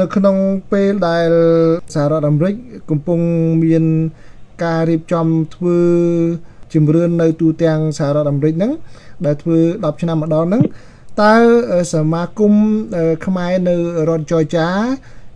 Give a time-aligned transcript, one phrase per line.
[0.00, 0.36] នៅក្នុង
[0.72, 1.30] ពេលដែល
[1.94, 2.54] សហរដ្ឋអាមេរិក
[2.90, 3.20] កំពុង
[3.64, 3.84] មាន
[4.64, 5.78] ការរៀបចំធ្វើ
[6.74, 8.72] ជំរឿននៅទូទាំងសហរដ្ឋអាមេរិកហ្នឹង
[9.26, 10.62] ដែលធ្វើ10ឆ្នាំម្ដងហ្នឹង
[11.22, 11.34] តើ
[11.94, 12.52] សមាគម
[13.26, 13.76] ខ្មែរនៅ
[14.08, 14.68] រដ្ឋចរចា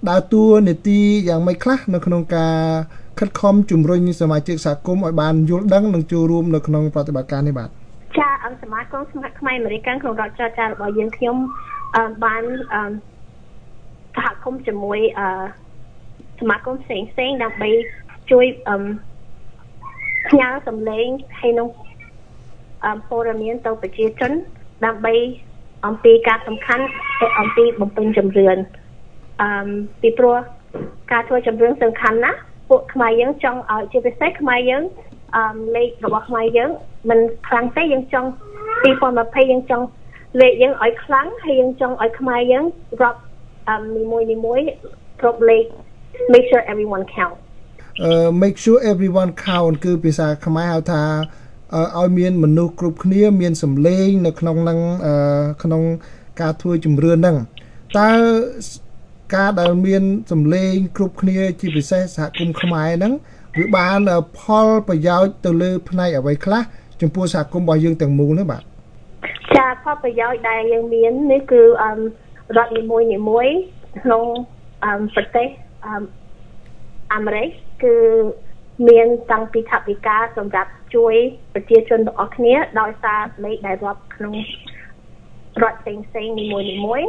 [0.08, 2.56] ដើរតួនាទីយ៉ាងម៉េចខ្លះនៅក្នុងការ
[3.18, 7.68] ខិតខំជំរុញសមាជិកសហគមន៍ឲ្យបានយល់ដឹងនិងចូលរួមនៅក្នុងប្រតិបត្តិការនេះបាទ
[8.18, 11.36] ចាអង្គសមាគមស្មាតខ្មែរអាមេរិកក្នុងរដ្ឋចរចារបស់យើងខ្ញុំ
[12.24, 12.42] បាន
[12.72, 13.15] សហគ
[14.52, 15.28] មន៍ជាមួយអឺ
[16.40, 17.70] សមាគមផ្សេងផ្សេងដើម្បី
[18.30, 18.76] ជួយអឺ
[20.28, 21.06] ផ្ញើសម្លេង
[21.40, 21.68] ហើយនឹង
[22.84, 24.32] អឺព័ត៌មានទៅប្រជាជន
[24.86, 25.14] ដើម្បី
[25.86, 26.84] អំពីការសំខាន់
[27.40, 28.58] អំពីបំពេញជំរឿន
[29.42, 29.48] អឺ
[30.02, 30.36] ពីព្រោះ
[31.12, 32.38] ការធ្វើជំរឿនសំខាន់ណាស់
[32.68, 34.82] ពួកខ្មែរយើងចង់ឲ្យជាពិសេសខ្មែរយើង
[35.36, 36.70] អឺលេខរបស់ខ្មែរយើង
[37.08, 38.28] มันខ្លាំងទេយើងចង់
[38.84, 39.86] 2020យើងចង់
[40.40, 42.64] លេខយើងឲ្យខ្លាំងហើយយើងចង់ឲ្យខ្មែរយើង
[43.02, 43.20] រាប់
[43.70, 44.60] អឺនីមួយនីមួយ
[45.20, 45.64] គ្រប់លេខ
[46.32, 47.36] make sure everyone count
[48.02, 51.02] អឺ make sure everyone count គឺភាសាខ្មែរហៅថា
[51.98, 54.78] ឲ្យមានមនុស្សគ្រប់គ្នា មានសម្លេង នៅក្នុងនឹង
[55.62, 55.82] ក្នុង
[56.40, 57.36] ការធ្វើជំរឿនហ្នឹង
[57.98, 58.10] តើ
[59.36, 63.12] ការដែលមានសម្លេង គ្រប់គ្នា ជាពិសេសសហគមន៍ខ្មែរហ្នឹង
[63.58, 63.98] វាបាន
[64.38, 66.62] ផលប្រយោជន៍ទៅលើ ផ្នែកអ្វីខ្លះ
[67.00, 68.62] ចំពោះសហគមន៍របស់យើងទាំងមូលនេះបាទ
[69.56, 71.62] ចាផលប្រយោជន៍ដែលយើងមាននេះគឺ
[72.54, 73.46] រដ្ឋនីមួយនីមួយ
[74.02, 74.24] ក្នុង
[75.14, 75.48] ប្រទេស
[77.14, 77.48] អាមេរិក
[77.82, 77.94] គឺ
[78.88, 81.14] មានតាំងពីថវិកាសម្រាប់ជួយ
[81.54, 84.34] ប្រជាជនទាំងអស់គ្នា ដោយសារលេខដែលរាប់ក្នុង
[85.62, 87.02] រដ្ឋផ្សេងផ្សេងនីមួយនីមួយ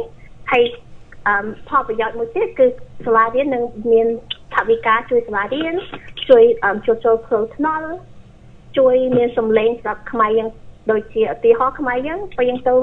[0.52, 0.64] ហើយ
[1.26, 2.66] អឺផលប្រយោជន៍មួយទៀតគឺ
[3.06, 4.06] សាលារៀននឹងមាន
[4.54, 5.74] ថវិកាជួយសាលារៀន
[6.28, 6.42] ជួយ
[6.86, 7.90] ជួសជុលផ្លូវថ្នល់
[8.78, 10.48] ជួយមានសម្លេងសម្រាប់ខ្មែរយើង
[10.90, 12.74] ដូចជាឧទាហរណ៍ខ្មែរយើងពេលយើងទៅ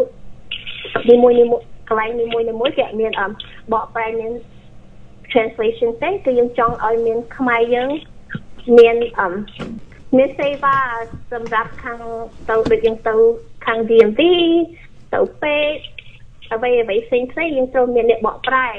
[1.11, 3.11] នីមួយនីមួយ កន្លែងនីមួយនីមួយគេមាន
[3.73, 4.31] បកប្រែមាន
[5.31, 7.89] translation ទេគឺយើងចង់ឲ្យមានខ្មែរយើង
[8.77, 9.27] មានអឺ
[10.17, 10.77] មានសេវា
[11.31, 11.99] សម្រាប់ខាង
[12.49, 13.15] ទៅដូចយើងទៅ
[13.65, 14.21] ខាង DMV
[15.13, 15.79] ទៅពេទ្យ
[16.53, 18.69] អ្វីអ្វីផ្សេងផ្សេងយើងត្រូវមានអ្នកបកប្រែ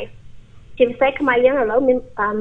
[0.79, 1.99] ជាពិសេសខ្មែរយើងឥឡូវមាន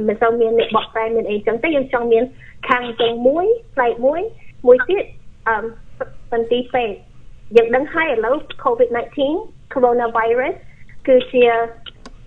[0.08, 2.24] មិនសូវមានអ្នកបកប្រែមានអីចឹងទេយើងចង់មាន
[2.70, 4.22] ខាងចឹងមួយផ្លែកមួយ
[4.68, 5.04] មួយទៀត
[5.48, 5.56] អឺ
[6.32, 6.96] បន្ទីពេទ្យ
[7.56, 10.56] យើងដឹងហើយឥឡូវ COVID-19 coronavirus
[11.08, 11.44] គឺជា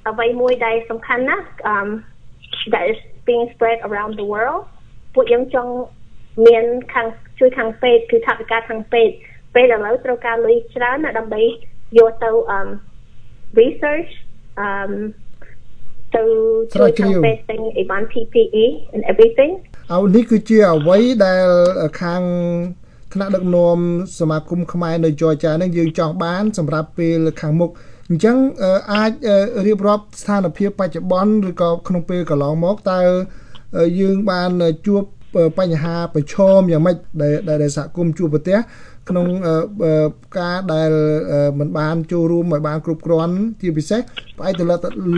[0.08, 1.88] អ្វីមួយដែលសំខាន់ណាស់ um
[2.72, 4.62] that is being spread around the world
[5.14, 5.72] ពួកយើងចង់
[6.46, 7.06] មានខាង
[7.38, 9.14] ជួយខាងពេទ្យគឺថវិកាខាងពេទ្យ
[9.54, 11.42] ពេលឥឡូវត្រូវការលុយច្រើនណាស់ដើម្បី
[11.98, 12.68] យកទៅ um
[13.60, 14.10] research
[14.66, 14.92] um
[16.16, 16.24] ទៅ
[16.74, 19.52] ជួយខាងពេទ្យទាំង Ivan PPE and everything
[19.92, 21.48] អោនេះគឺជាអ្វីដែល
[22.02, 22.22] ខាង
[23.12, 23.78] ថ្នាក់ដឹកនាំ
[24.18, 27.70] សមាគមខ្មែរនៅចរចានឹងយើងចង់បានសម្រាប់ពេលខាងមុខ
[28.08, 28.36] អញ្ចឹង
[28.92, 29.12] អាច
[29.66, 33.00] រៀបរាប់ស្ថានភាពបច្ចុប្បន្នឬក៏ក្នុងពេលកន្លងមកតើ
[34.00, 34.50] យើងបាន
[34.86, 35.02] ជួប
[35.58, 36.96] បញ្ហាប្រឈមយ៉ាងម៉េច
[37.48, 38.58] ដែលសហគមន៍ជួបប្រទះ
[39.08, 39.26] ក្នុង
[40.38, 40.90] ការដែល
[41.58, 44.00] មិនបានចូលរួមឲ្យបានគ្រប់គ្រាន់ជាពិសេស
[44.38, 44.64] ផ្អែកទៅ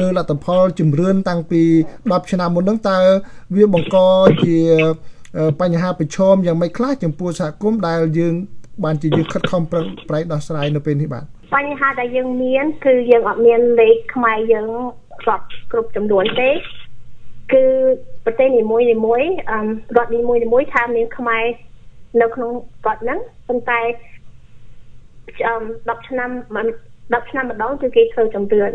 [0.01, 1.63] លើលទ្ធផលជំរឿនតាំងពី
[1.99, 2.99] 10ឆ្នាំមុនហ្នឹងតើ
[3.57, 3.97] វាបង្ក
[4.45, 4.59] ជា
[5.61, 8.35] បញ្ហាប្រឈមយ៉ាងម៉េចខ្លះចំពោះសហគមន៍ដែលយើង
[8.85, 11.25] បានជាយើងខិតខំប្រឹងប្រែងដោះស្រាយនៅពេលនេះបាទ
[11.57, 14.69] បញ្ហាដែលយើងមានគឺយើងអត់មានលេខខ្មែរយើង
[15.23, 16.51] គ្រប់គ្រប់ចំនួនទេ
[17.53, 17.65] គឺ
[18.25, 19.23] ប្រទេសនីមួយនីមួយ
[19.97, 21.45] រដ្ឋនីមួយនីមួយថាមានខ្មែរ
[22.21, 22.51] នៅក្នុង
[22.87, 23.81] រដ្ឋហ្នឹងប៉ុន្តែ
[25.47, 25.55] អឺ
[26.01, 26.31] 10ឆ្នាំ
[27.17, 28.73] 10ឆ្នាំម្ដងគឺគេធ្វើចំរឿន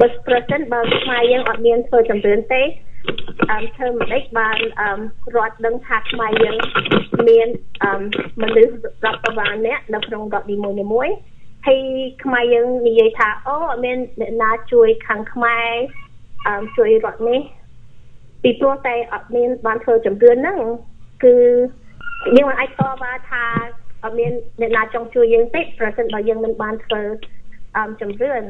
[0.00, 2.62] បើប្រសិនបើខ្មែរយើងអត់មានធ្វើចំរឿនទេ
[3.50, 4.88] អឺធ្វើមិនដេចបានអឺ
[5.36, 6.56] រដ្ឋដឹងថាខ្មែរយើង
[7.28, 7.48] មាន
[7.82, 7.90] អឺ
[8.42, 8.74] មនុស្ស
[9.04, 11.08] រាប់ប្រមាណអ្នកនៅក្នុងរដ្ឋនីមួយនីមួយ
[11.66, 11.80] ហើយ
[12.24, 15.70] ខ្មែរយើងនិយាយថាអូអត់មានអ្នកណាជួយខាងខ្មែរ
[16.46, 17.40] អឺជួយរដ្ឋនេះ
[18.42, 20.58] ពីព្រោះតែអត់មានបានធ្វើជំរឿនហ្នឹង
[21.24, 21.34] គឺ
[22.36, 23.44] យើងមិនអាចតបថា
[24.04, 27.02] អត់មានអ្នកណាចង់ជួយយើងទេប្រសិនបើយើងមិនបានធ្វើ
[27.76, 28.42] អឺជំរឿន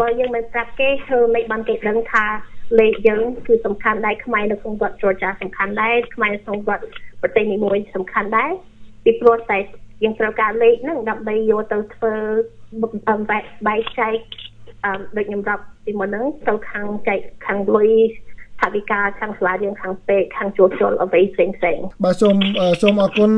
[0.00, 2.26] បើយើងមិនប្រាប់គេធ្វើមិនបានគេដឹងថា
[2.78, 6.84] លេខយើងគឺសំខាន់ដែរខ្មែរនៅក្នុងរដ្ឋ Georgia សំខាន់ដែរខ្មែរនៅក្នុងរដ្ឋ
[7.22, 8.50] ប្រទេសនីមួយសំខាន់ដែរ
[9.04, 9.58] ពីព្រោះតែ
[10.02, 12.12] យើងត្រូវការលេខហ្នឹងដើម្បីយកទៅធ្វើ
[13.66, 14.16] បែកចែក
[14.84, 17.90] អឺដូចខ្ញុំរាប់ពីមុនហ្នឹងទៅខាងចែកខាងលុយ
[18.60, 22.36] ថាវិការខាងសាលារៀនខាងពេកខាងជួសជុលអ្វីផ្សេងផ្សេងបាទសូម
[22.82, 23.30] សូមអរគុណ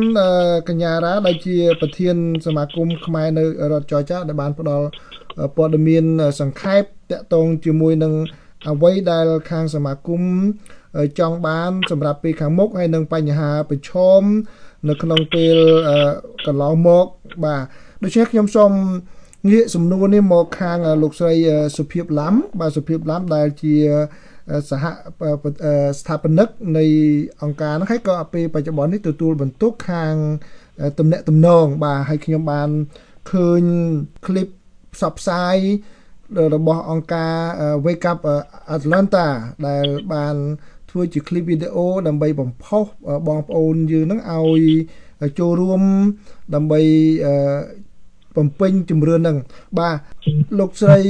[0.69, 4.87] កញ្ញារ៉ាដែលជា ប្រធាន សមាគមខ្មែរនៅរដ្ឋចរចាដែលបានផ្ដល់
[5.57, 6.05] ព័ត៌មាន
[6.41, 6.83] សង្ខេប
[7.13, 8.13] តកតងជាមួយនឹង
[8.70, 10.22] អ្វីដែលខាងសមាគម
[11.20, 14.22] ចង់បានសម្រាប់ពេលខាងមុខហើយនឹងបញ្ហាប្រឈម
[14.90, 15.58] នៅក្នុងពេល
[16.46, 17.06] កន្លងមក
[17.46, 17.64] បាទ
[18.04, 18.72] ដូច្នេះខ្ញុំសូម
[19.50, 21.36] ងាកសំណួរនេះមកខាងលោកស្រី
[21.78, 23.76] សុភាពឡាំបាទសុភាពឡាំដែលជា
[24.70, 24.86] សហ
[26.00, 26.48] ស្ថាបនិក
[26.78, 26.86] នៃ
[27.42, 30.16] អង្គការហ្នឹងហើយក៏ពេលបច្ចុប្បន្ននេះទទួលបន្ទុកខាង
[31.00, 32.70] តំណែងតំណងបាទហើយខ្ញុំបាន
[33.32, 33.64] ឃើញ
[34.26, 34.48] คลิป
[34.94, 35.58] ផ្សព្វផ្សាយ
[36.55, 37.33] របស់អង្គការ
[37.85, 38.21] Wake Up
[38.77, 39.27] Atlanta
[39.67, 40.37] ដែលបាន
[40.91, 41.77] ធ្វើជា clip video
[42.09, 42.85] ដើម្បីបំផុស
[43.29, 45.83] បងប្អូនយើងនឹងឲ្យចូលរួម
[46.55, 46.81] ដើម្បី
[48.37, 49.37] បំពេញជំរឿននឹង
[49.79, 49.97] បាទ
[50.59, 51.01] លោកស្រី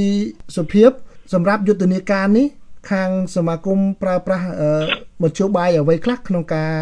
[0.56, 0.90] សុភាព
[1.34, 2.46] សម្រាប់យុទ្ធនាការនេះ
[2.90, 4.46] ខាងសមាគមប្រើប្រាស់
[5.22, 6.72] មធ្យោបាយអ្វីខ្លះក្នុងការ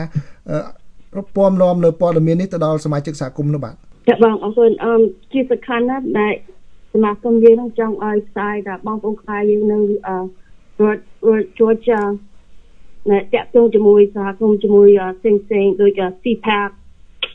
[1.34, 3.74] ពំនាំនៅព័ត៌មាននេះទៅដល់សមាជិកសហគមន៍នោះបាទ
[4.08, 5.00] ចាបងអរគុណអម
[5.32, 6.32] ជាសំខាន់ណាស់ដែល
[6.94, 12.02] សមាគមយើងនឹងចង់ឲ្យផ្សាយដល់បងប្អូនខ្មែរយើងនៅរដ្ឋរដ្ឋ Georgia
[13.10, 14.88] នៅតាក់ទងជាមួយសហគមន៍ជាមួយ
[15.18, 16.70] ផ្សេងផ្សេងដូច CPAC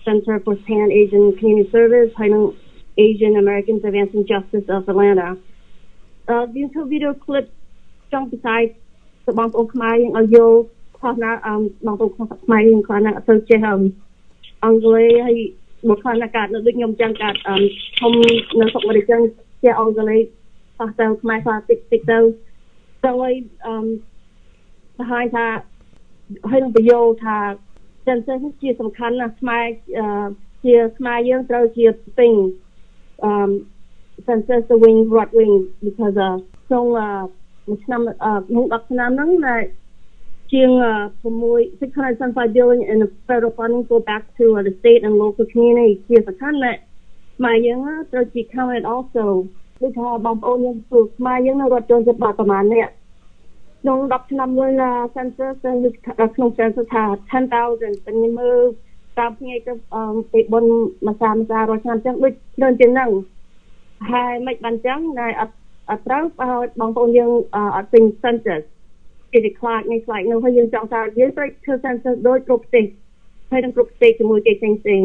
[0.06, 2.44] Center for Pan Asian Community Service ហើយនឹង
[3.06, 5.30] Asian Americans Advancing Justice of Atlanta
[6.30, 7.46] អឺ YouTube video clip
[8.12, 8.62] ចង់ផ្សាយ
[9.26, 10.58] ទៅបងប្អូនខ្មែរយើងឲ្យយល់
[11.00, 11.54] ខុសណាអឺ
[11.86, 12.12] បងប្អូន
[12.46, 13.60] ខ្មែរយើងគាត់ណាអត់ទៅចេះ
[14.66, 15.38] អង់គ្លេសហើយ
[15.88, 17.56] មកខ្លះណាកាត់ដូចខ្ញុំចឹងកាត់អឺ
[18.00, 18.12] ធំ
[18.60, 19.22] នៅស្រុកអាមេរិកចឹង
[19.62, 20.24] ជាអង់គ្លេស
[20.76, 22.20] ខ្លះទៅខ្មែរខ្លះតិចតិចទៅ
[23.06, 23.34] ទៅឲ្យ
[23.66, 23.86] អឺ
[24.98, 25.48] បង្ហាញថា
[26.50, 27.38] ហើយនឹងបញ្យោថា
[28.08, 29.66] ចិនចេះជាសំខាន់ណាស់ខ្មែរ
[30.64, 31.86] ជាខ្មែរយើងត្រូវជា
[32.18, 32.34] ពេញ
[33.24, 33.52] អឺ
[34.28, 36.36] census the wing right wing because uh
[36.68, 36.86] ក្នុង
[37.68, 38.02] មួយឆ្នាំ
[38.48, 39.64] ក្នុង10ឆ្នាំហ្នឹងដែល
[40.54, 40.70] ជាង
[41.24, 45.92] 6 675 billion in the federal funding go back to uh, the state and local community
[46.10, 46.80] ជាសំខាន់ណាស់
[47.40, 47.80] ខ្មែរយើង
[48.12, 49.26] ត្រូវជា counted also
[49.82, 52.86] ដូចថាបងប្អូនយើងទូខ្មែរយើងនៅរត់ចូលចិត្តប្រហែលនេះ
[53.82, 54.72] ក្នុង10ឆ្នាំមុន
[55.16, 55.54] census
[56.36, 58.60] ក្នុង census ថា10,000តែមើល
[59.20, 59.74] តាមថ្ងៃទៅ
[60.32, 60.70] ពេលបុណ្យ
[61.06, 63.12] មួយសាមួយសាររាល់ឆ្នាំចឹងដូចច្រើនជាងហ្នឹង
[64.12, 65.56] ហើយមិនបានចឹងតែអត់
[65.90, 67.32] អត់ត្រូវឲ្យបងប្អូនយើង
[67.76, 68.62] អត់ពេញ census
[69.34, 72.86] គេខ្លាចនេះខ្លាចនោះហើយយើងចង់ថាយើងត្រូវធ្វើ census ដូចគ្រប់ប្រទេស
[73.52, 75.04] ហើយនឹងគ្រប់ប្រទេសជាមួយគេផ្សេងផ្សេង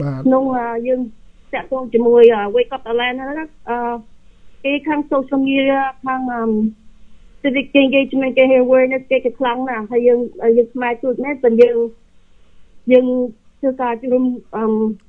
[0.00, 0.44] បាទក្នុង
[0.86, 1.00] យើង
[1.54, 2.22] តាក់ទងជាមួយ
[2.54, 3.76] Wake Up Atlanta ណាអឺ
[4.64, 6.20] គេខាង social media ខាង
[7.42, 10.20] civic engagement គេ awareness គេខ្លាំងណាស់ហើយយើង
[10.56, 11.76] យើងខ្មែរទូចមែនតែយើង
[12.92, 13.06] យើង
[13.60, 14.24] ធ្វើការជំរុំ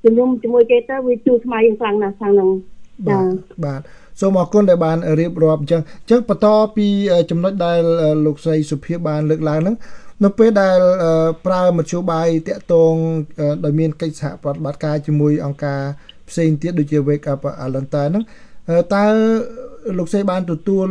[0.04, 2.50] ជំរុំជាមួយគេទៅវាជួយខ្មែរយើងខ្លាំងណាស់ខាងហ្នឹង
[3.08, 3.20] ចា
[3.64, 3.80] បាទ
[4.20, 6.46] សូមអរគុណដែលបានរៀបរាប់អញ្ចឹងអញ្ចឹងបន្ត
[6.76, 6.86] ពី
[7.30, 7.80] ចំណុចដែល
[8.26, 9.76] លោកស្រីសុភាបានលើកឡើងហ្នឹង
[10.24, 10.78] នៅពេលដែល
[11.46, 12.94] ប្រើមធ្យោបាយតាក់ទង
[13.64, 15.82] ដោយមានកិច្ចសហប្រតិបត្តិការជាមួយអង្គការ
[16.30, 18.24] ផ្សេងទៀតដូចជា Wake Up Atlanta ហ្នឹង
[18.94, 19.04] តើ
[19.98, 20.88] លោកសេបានទទួល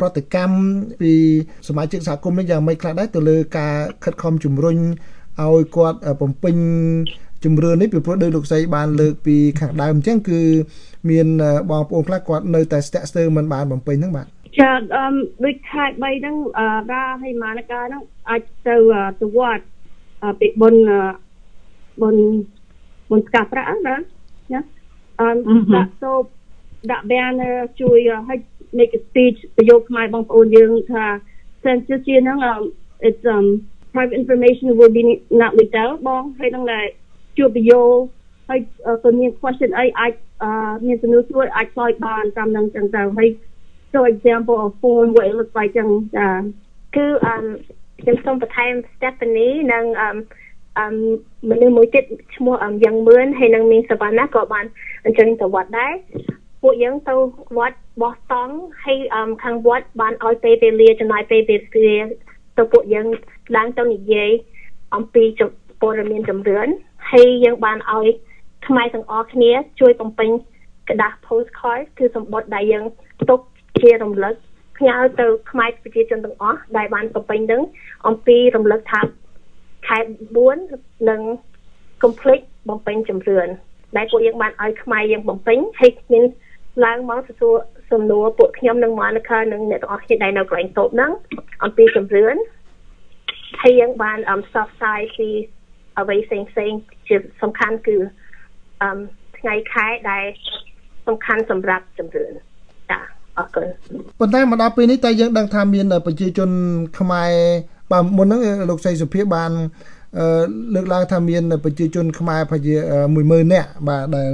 [0.00, 0.56] ប្រតិកម្ម
[1.00, 1.12] ពី
[1.68, 3.74] សមាជិកសហគមន៍នេះយ៉ាងម៉េចខ្លះដែរទៅលើការ
[4.04, 4.76] ខិតខំជំរុញ
[5.40, 6.56] ឲ្យគាត់បំពេញ
[7.44, 10.40] ជំរឿននេះពីព្រោះដោយលោកស្រីបានលើកពីខាងដើមអញ្ចឹងគឺ
[11.10, 11.26] មាន
[11.70, 14.26] បងប្អូនខ្លះគាត់នៅតែស្ទាក់ស្ទើរមិនបានបំពេញហ្នឹងបាទ
[14.58, 15.04] ចាអឺ
[15.44, 16.36] ដូចខែ3ហ្នឹង
[16.92, 18.76] រាហើយម៉ានកាហ្នឹងអាចទៅ
[19.20, 19.64] ទៅវត្ត
[20.40, 20.74] ពីបុន
[22.02, 22.16] បុន
[23.10, 23.96] បុនស្កាប្រាក់ណា
[24.54, 24.60] ណា
[25.20, 25.28] អឺ
[25.76, 26.22] ដាក់សូប
[26.90, 28.40] ដាក់ banner ជួយឲ្យ
[28.78, 31.04] make a speech ប្រយោគខ្មែរបងប្អូនយើងថា
[31.64, 32.38] census ជាហ្នឹង
[33.08, 33.46] it's um
[33.92, 35.02] private information will be
[35.40, 36.80] not leaked out បងហើយនឹងតែ
[37.38, 37.82] ជួបយោ
[38.48, 38.60] ហើយ
[39.02, 40.12] ក៏មាន question អីអាច
[40.86, 43.28] មានសំណួរសួរអាចឆ្លើយបានតាមនឹងចឹងទៅហើយ
[43.92, 46.28] so example of form what it looks like ចឹងចា
[46.96, 47.34] គឺអឺ
[48.00, 50.08] ខ្ញុំសូមបន្ថែម Stephanie និងអឺ
[50.78, 50.94] អឹម
[51.50, 52.04] មនុស្សមួយទៀត
[52.36, 54.66] ឈ្មោះអឹមយ៉ាងមឿនហើយនឹងមីងសវណ្ណាក៏បាន
[55.04, 55.92] អញ្ជើញទៅវត្តដែរ
[56.62, 57.14] ពួកយើងទៅ
[57.58, 61.96] វត្តបោះតង់ហើយអឹមខាងវត្តបានឲ្យពេលវេលាចំណាយពេលវេលា
[62.56, 63.06] ទៅពួកយើង
[63.56, 64.30] ឡើងទៅនិយាយ
[64.94, 65.24] អំពី
[65.80, 66.68] ព័ត៌មានចម្រឿន
[67.10, 68.08] ហើយយើងបានឲ្យ
[68.66, 70.30] ខ្មែរទាំងអស់គ្នាជួយបំពេញ
[70.88, 72.84] ក្រដាស់ postcard គឺសម្បត្តិដែលយើង
[73.28, 73.40] ទុក
[73.80, 74.34] ជារំលឹក
[74.78, 77.62] ផ្ញើទៅខ្មែរប្រជាជនទាំងអស់ដែលបានបំពេញនឹង
[78.06, 79.00] អំពីរំលឹកថា
[79.88, 79.98] ខែ
[80.54, 81.20] 4នឹង
[82.02, 83.48] complete បំពេញចម្រឿន
[83.96, 86.24] ដែលពួកយើងបានឲ្យខ្មែរយើងបំពេញហើយមាន
[86.84, 87.54] ឡើងមកសួរ
[87.90, 91.12] សំណួរពួកខ្ញុំនិង Monica និងអ្នកទាំងអស់គ្នាដែលនៅកន្លែងតូបហ្នឹង
[91.64, 92.36] អំពីចម្រឿន
[93.62, 95.28] ហើយយើងបានផ្សព្វផ្សាយពី
[95.98, 96.72] អ្វីផ្សេងផ្សេង
[97.08, 97.96] ជាសំខាន់គឺ
[98.82, 98.98] អឺ
[99.38, 100.24] ថ្ងៃខែដែល
[101.06, 102.32] សំខាន់សម្រាប់ជំរឿន
[102.90, 103.00] ចា
[103.38, 103.66] អរគុណ
[104.18, 106.50] ប៉ុន្តែមកដល់ពេលនេះតើយើងដឹងថាមានប្រជាជន
[106.98, 107.32] ខ្មែរ
[107.90, 109.50] បាទមុនហ្នឹងលោកសីសុភាបាន
[110.18, 110.26] អឺ
[110.74, 112.74] លើកឡើងថាមានប្រជាជនខ្មែរប្រហែលជា
[113.14, 114.28] 10000នាក់បាទដែល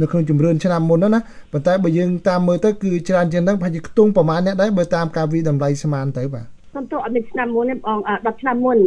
[0.00, 1.20] នៅក្នុងជំរឿនឆ្នាំមុនណា
[1.52, 6.46] ប៉ុន្តែបើយើងតាមមើលទៅគឺច្រើនជាងហ្នឹងប្រហែលជាខ្ទង់ប្រមាណអ្នកដែរបើតាមការវិតម្លៃស្មានទៅបាទ
[6.76, 8.78] សំទោសអត់មានឆ្នាំមុនទេបង10ឆ្នាំមុន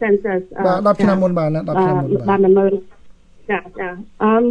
[0.00, 2.72] census បាទ10ឆ្នាំមុនបាទ10ឆ្នាំមុនបាទបានមើល
[3.50, 3.88] ចាចា
[4.22, 4.42] អឺ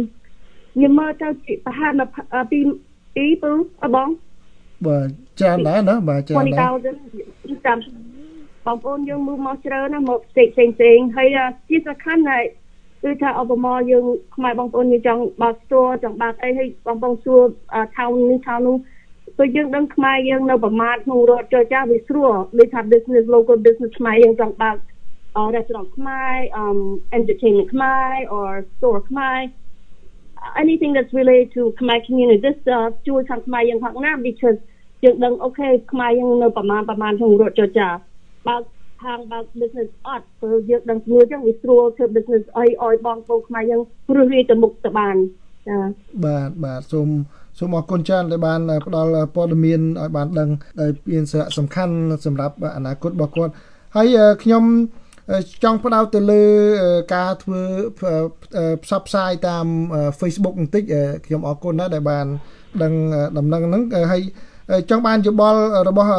[0.74, 1.28] ខ្ញុំមើលទៅ
[1.66, 1.92] ប្រហែល
[2.50, 2.58] ពី
[3.14, 3.50] ពីពូ
[3.84, 4.08] អបង
[4.86, 5.06] បាទ
[5.40, 7.78] ច្រើនដែរណាបាទច្រើនដែរ20000ចាំ
[8.66, 11.28] បងប្អូនយើងមើលមកច្រើនណាមកផ្សេងផ្សេងផ្សេងហើយ
[11.68, 12.48] ជាសំខាន់ណាស់
[13.02, 14.04] គឺថាឧបមាយើង
[14.34, 17.40] ខ្មែរបងប្អូនយើងចង់បើកស្ទួចង់បើកអីហើយបងប្អូនសួរ
[17.96, 18.76] ថៅនេះថៅនោះ
[19.36, 24.76] ព្រោះយើងដឹងខ្មែរយើងនៅប្រមាថក្នុងរដ្ឋចរចាវាស្រួលដូចថា business local business ខ្មែរយើងចង់បើក
[25.54, 26.78] restaurant ខ្មែរ um
[27.18, 29.38] entertainment ខ្មែរ or store ខ្មែរ
[30.62, 32.58] anything that's related to Khmer community this
[33.08, 34.58] ជួយខាងខ្មែរយើងផងណា because
[35.04, 37.88] យើងដឹងអូខេខ្មែរយើងនៅប្រមាណប្រមាណក្នុងរដ្ឋចរចា
[38.48, 38.62] បើក
[39.04, 45.16] ខាងបើក business អត់ព្រោះយើងដឹងស្រួលចឹងវាស្រួលធ្វើ business អីឲ្យបងប្អូនខ្មែរយើងព្រោះរីទៅមុខទៅបាន
[45.68, 45.78] ចា
[46.24, 47.08] បាទបាទសូម
[47.58, 50.48] សូមអរគុណច្រើនដែលបានផ្ដល់ព័ត៌មានឲ្យបានដឹង
[50.80, 51.94] ដែលមានសារៈសំខាន់
[52.26, 53.52] សម្រាប់អនាគតរបស់គាត់
[53.96, 54.08] ហើយ
[54.42, 54.64] ខ្ញុំ
[55.64, 56.42] ចង់ផ្ដោតទៅលើ
[57.14, 57.62] ការធ្វើ
[58.84, 59.66] ផ្សព្វផ្សាយតាម
[60.20, 60.84] Facebook បន្តិច
[61.26, 62.26] ខ្ញុំអរគុណណាស់ដែលបាន
[62.82, 62.92] ដឹង
[63.38, 63.82] ដំណឹងហ្នឹង
[64.12, 64.22] ហើយ
[64.90, 66.10] ចង់បានយោបល់របស់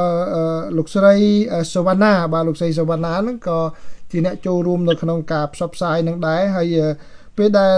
[0.78, 1.16] លោកស្រី
[1.74, 3.60] សវណ្ណាបាទលោកស្រីសវណ្ណាហ្នឹងក៏
[4.12, 6.76] ជាអ្នកចូលរួមនៅក្នុងការផ្សព្វផ្សាយនឹងដែរហើយ
[7.38, 7.78] ពេលដែល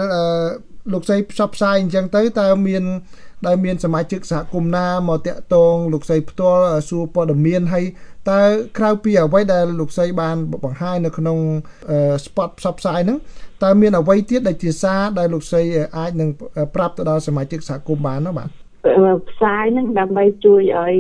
[0.94, 2.84] លោកស្រីផ្សព្វផ្សាយអញ្ចឹងទៅតើមាន
[3.48, 7.86] ដែលមានសមាជិកសហគមន៍ណាមកតាក់ទងលោកស្រីផ្ទាល់សួរព័ត៌មានហើយ
[8.32, 8.41] តើ
[8.77, 11.38] ក្រៅពីអ្វីដែលលោកស្រីបានបង្ហាញនៅក្នុង
[12.25, 13.17] spot ផ្សព្វផ្សាយហ្នឹង
[13.63, 15.63] តើមានអ្វីទៀតដែលជាសារដែលលោកស្រី
[15.98, 16.29] អាចនឹង
[16.75, 18.64] ប្រាប់ទៅដល់សមាជិកសហគមន៍បានណាបាទ
[19.29, 20.95] ផ្សាយហ្នឹងដើម្បីជួយឲ្យ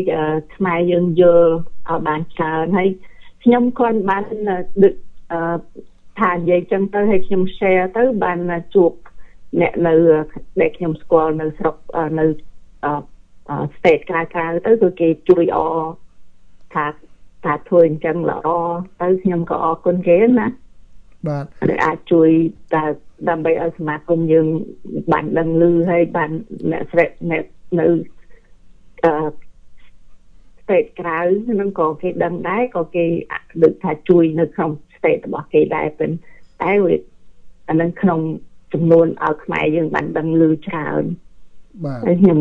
[0.55, 1.51] ខ្មែរយើងយល់
[1.89, 2.89] ឲ្យបានច្រើនហើយ
[3.43, 4.23] ខ្ញុំគាត់បាន
[4.83, 4.93] ដឹក
[6.19, 8.39] ថានិយាយចឹងទៅឲ្យខ្ញុំ share ទៅបាន
[8.75, 8.91] ជួប
[9.61, 9.93] អ្នកនៅ
[10.61, 11.75] ដែលខ្ញុំស្គាល់នៅស្រុក
[12.19, 12.25] នៅ
[13.77, 15.59] state ក្រៅក្រៅទៅគឺគេជួយអ
[16.73, 16.85] ថា
[17.45, 18.47] ថាធ្វើអញ្ចឹងល្អ
[19.01, 20.47] ទៅខ្ញុំក៏អរគុណគេណា
[21.27, 22.29] បាទដែលអាចជួយ
[22.73, 22.83] តែ
[23.29, 24.47] ដើម្បីឲ្យសមាគមយើង
[25.11, 26.31] បានដឹងឮហើយបាន
[26.71, 27.43] អ្នកស្រីអ្នក
[27.79, 27.87] នៅ
[29.05, 29.13] អឺ
[30.61, 31.19] state ក្រៅ
[31.49, 33.05] ហ្នឹងក៏គេដឹងដែរក៏គេ
[33.63, 36.95] ដូចថាជួយនៅក្នុង state របស់គេដែរប៉ុន្តែវា
[37.69, 38.19] អានឹងក្នុង
[38.73, 41.03] ចំនួនឲ្យខ្មែរយើងបានដឹងឮច្រើន
[41.85, 42.39] បាទហើយខ្ញុំ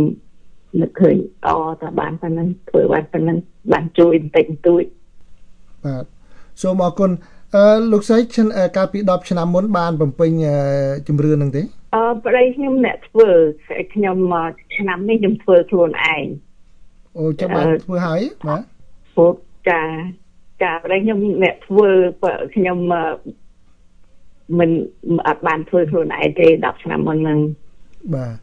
[0.83, 1.16] នឹកឃើញ
[1.47, 1.49] អ
[1.83, 3.38] តើបានប៉ុណ្ណឹងធ្វើបានប៉ុណ្ណឹង
[3.73, 4.85] បានជួយបន្តិចបន្តួច
[5.85, 6.04] បាទ
[6.62, 7.11] សូមអរគុណ
[7.56, 8.18] អឺលោកស្រី
[8.76, 10.30] កាលពី10ឆ្នាំមុនបានបំពេញ
[11.08, 11.62] ជំរឿននឹងទេ
[11.94, 13.28] អឺប្តីខ្ញុំអ្នកធ្វើ
[13.94, 14.16] ខ្ញុំ
[14.76, 16.25] ឆ្នាំនេះខ្ញុំធ្វើខ្លួនឯង
[17.18, 18.62] អូចាំបានធ្វើហើយបាទ
[19.16, 19.34] ពុក
[19.70, 19.82] ចា
[20.62, 21.88] ចាប្តីខ្ញុំអ្នកធ្វើ
[22.54, 22.78] ខ្ញុំ
[24.58, 24.70] មិន
[25.28, 27.38] អត់បានធ្វើខ្លួនឯងទេ10ឆ្នាំមុនហ្នឹង
[28.14, 28.34] បាទ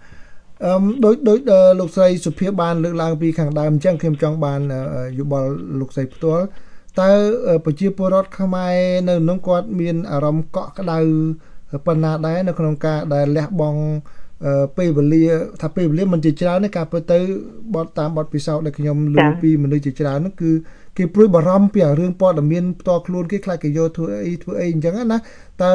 [0.66, 0.74] អឺ
[1.06, 1.40] ដូចដូច
[1.80, 4.62] លោកស្រីសុភាបានលើកឡើងពីខាងដើមអញ្ចឹងខ្ញុំចង់បាន
[5.20, 5.50] យោបល់
[5.80, 6.46] លោកស្រីផ្ទាល់
[7.00, 7.12] តើ
[7.66, 8.76] ប្រជាពលរដ្ឋខ្មែរ
[9.10, 11.00] នៅក្នុងគាត់មានអារម្មណ៍កក់ក្ដៅ
[11.86, 13.82] ប៉ុណ្ណាដែរនៅក្នុងការដែលលះបង់
[14.78, 15.26] ពេលវេលា
[15.62, 17.20] ថាពេលវេលាមិនជាច្រើនទេការពិតទៅ
[17.74, 20.52] បត់តាមបត់ពិសោធន៍ដែលខ្ញុំលើពីមនុស្សជាច្រើននោះគឺ
[20.98, 25.18] គេព្រួយបារម្ភពីរឿងព័ត៌មានផ្ទាល់ខ្លួនគេខ្លាចគេយកធ្វើអីធ្វើអីអញ្ចឹងណា
[25.62, 25.72] តើ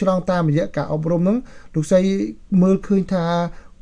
[0.00, 1.36] ឆ្លងតាមរយៈការអប់រំហ្នឹង
[1.74, 2.00] លោកស្រី
[2.62, 3.24] មើលឃើញថា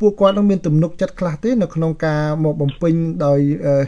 [0.01, 2.95] ពួកគាត់នឹងមានទំនុកចិត្តខ្លះទេនៅក្នុងការមកបំពេញ
[3.27, 3.41] ដោយ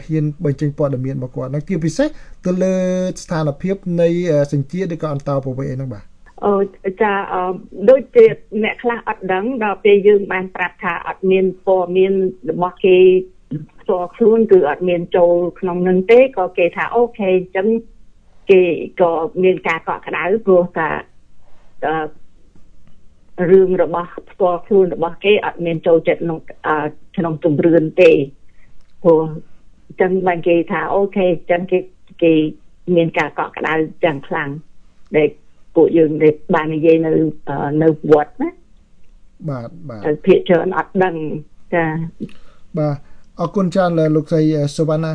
[0.05, 2.07] ហ៊ានបញ្ចេញព័ត៌មានរបស់គាត់នឹងជាពិសេស
[2.45, 2.73] ទៅលើ
[3.23, 4.09] ស្ថានភាពនៃ
[4.53, 6.03] សញ្ជាតិឬក៏អន្តោប្រវេសន៍ហ្នឹងបាទ
[6.45, 6.55] អូ
[7.01, 7.13] ចា
[7.89, 8.25] ដូចជា
[8.63, 12.13] អ្នកខ្លះអត់ដឹងដល់ពេលយើងបានប្រាប់ថាអត់មានព័ត៌មាន
[12.49, 12.97] របស់គេ
[13.79, 17.67] ផ្ទាល់ខ្លួនគឺអត់មានចូលក្នុងនឹងទេក៏គេថាអូខេអញ្ចឹង
[18.49, 18.61] គេ
[19.01, 19.11] ក៏
[19.43, 20.87] មានការកក់ក្ដៅព្រោះថា
[23.49, 26.39] រឿងរបស់ផ្ទាល់ខ្លួនរបស់គេអត់មានចូលចិត្តក្នុង
[27.17, 28.11] ក្នុងទម្រឿនទេ
[29.03, 29.19] ព្រោះ
[29.87, 31.79] អញ្ចឹងបានគេថាអូខេអញ្ចឹងគេ
[32.23, 32.33] គេ
[32.95, 34.49] មានការកក់ក្ដៅយ៉ាងខ្លាំង
[35.17, 35.29] ដែល
[35.75, 37.11] ពួកយើងដែលបាននិយាយនៅ
[37.83, 38.49] នៅវត្តណា
[39.49, 41.15] បាទបាទភាគច្រើនអត់ដឹង
[41.73, 41.85] ចា
[42.77, 42.95] បាទ
[43.39, 44.43] អរគុណច្រើនលោកស្រី
[44.77, 45.11] សុវណ្ណា